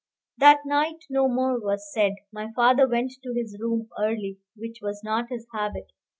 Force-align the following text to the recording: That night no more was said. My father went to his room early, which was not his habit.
That 0.39 0.65
night 0.65 1.05
no 1.11 1.27
more 1.29 1.59
was 1.61 1.93
said. 1.93 2.13
My 2.31 2.51
father 2.55 2.87
went 2.87 3.11
to 3.23 3.33
his 3.35 3.59
room 3.59 3.87
early, 3.99 4.39
which 4.55 4.79
was 4.81 5.03
not 5.03 5.29
his 5.29 5.45
habit. 5.53 5.91